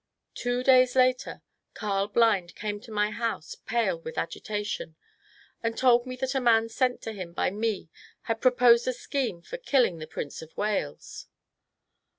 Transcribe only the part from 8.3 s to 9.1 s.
pro posed a